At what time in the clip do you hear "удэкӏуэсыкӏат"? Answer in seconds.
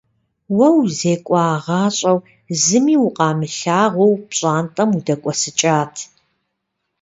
4.97-5.95